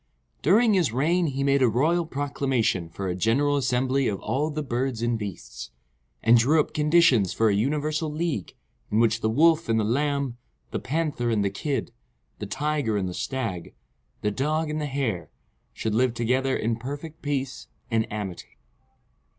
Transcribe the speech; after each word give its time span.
During 0.41 0.73
his 0.73 0.91
reign 0.91 1.27
he 1.27 1.43
made 1.43 1.61
a 1.61 1.69
royal 1.69 2.07
proclamation 2.07 2.89
for 2.89 3.07
a 3.07 3.13
general 3.13 3.55
assembly 3.55 4.07
of 4.07 4.19
all 4.21 4.49
the 4.49 4.63
birds 4.63 5.03
and 5.03 5.15
beasts, 5.15 5.69
and 6.23 6.39
drew 6.39 6.59
up 6.59 6.73
conditions 6.73 7.33
for 7.33 7.49
a 7.49 7.53
universal 7.53 8.11
league, 8.11 8.55
in 8.89 8.99
which 8.99 9.21
the 9.21 9.29
Wolf 9.29 9.69
and 9.69 9.79
the 9.79 9.83
Lamb, 9.83 10.37
the 10.71 10.79
Panther 10.79 11.29
and 11.29 11.45
the 11.45 11.51
Kid, 11.51 11.91
the 12.39 12.47
Tiger 12.47 12.97
and 12.97 13.07
the 13.07 13.13
Stag, 13.13 13.75
the 14.21 14.31
Dog 14.31 14.71
and 14.71 14.81
the 14.81 14.87
Hare, 14.87 15.29
should 15.71 15.93
live 15.93 16.15
together 16.15 16.57
in 16.57 16.77
perfect 16.77 17.21
peace 17.21 17.67
and 17.91 18.11
amity. 18.11 18.57